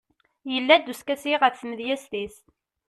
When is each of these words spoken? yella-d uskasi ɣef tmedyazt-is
yella-d 0.53 0.91
uskasi 0.91 1.33
ɣef 1.41 1.55
tmedyazt-is 1.55 2.35